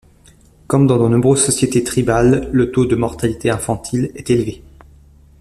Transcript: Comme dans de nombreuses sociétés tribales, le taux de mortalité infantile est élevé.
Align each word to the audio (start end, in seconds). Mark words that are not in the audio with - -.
Comme 0.65 0.87
dans 0.87 0.97
de 0.97 1.07
nombreuses 1.07 1.45
sociétés 1.45 1.83
tribales, 1.83 2.49
le 2.51 2.71
taux 2.71 2.87
de 2.87 2.95
mortalité 2.95 3.51
infantile 3.51 4.11
est 4.15 4.31
élevé. 4.31 4.63